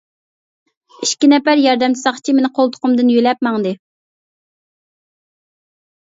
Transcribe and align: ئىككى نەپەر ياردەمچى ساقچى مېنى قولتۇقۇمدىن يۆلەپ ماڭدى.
ئىككى 1.07 1.27
نەپەر 1.33 1.59
ياردەمچى 1.63 2.01
ساقچى 2.03 2.33
مېنى 2.37 2.49
قولتۇقۇمدىن 2.59 3.11
يۆلەپ 3.15 3.45
ماڭدى. 3.49 3.75